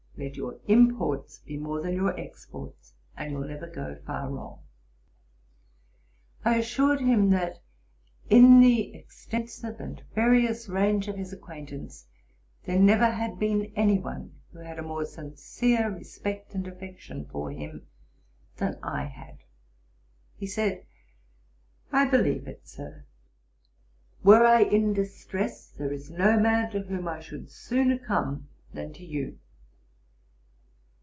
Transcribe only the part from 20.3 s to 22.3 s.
He said, 'I